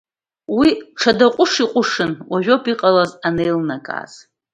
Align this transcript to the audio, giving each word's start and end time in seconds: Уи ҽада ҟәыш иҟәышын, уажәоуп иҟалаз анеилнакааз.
Уи 0.57 0.69
ҽада 0.99 1.27
ҟәыш 1.35 1.53
иҟәышын, 1.63 2.11
уажәоуп 2.31 2.63
иҟалаз 2.71 3.11
анеилнакааз. 3.27 4.11